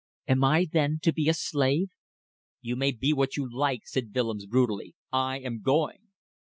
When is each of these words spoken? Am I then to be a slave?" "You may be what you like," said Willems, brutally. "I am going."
Am 0.27 0.43
I 0.43 0.65
then 0.73 0.97
to 1.03 1.13
be 1.13 1.29
a 1.29 1.33
slave?" 1.35 1.89
"You 2.59 2.75
may 2.75 2.91
be 2.91 3.13
what 3.13 3.37
you 3.37 3.47
like," 3.47 3.81
said 3.85 4.11
Willems, 4.15 4.47
brutally. 4.47 4.95
"I 5.11 5.37
am 5.37 5.61
going." 5.61 6.07